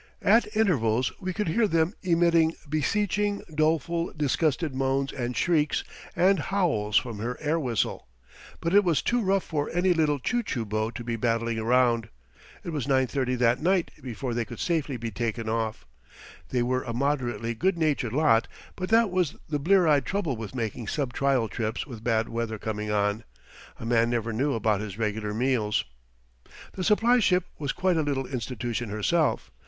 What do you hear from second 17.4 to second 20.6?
good natured lot; but that was the blear eyed trouble with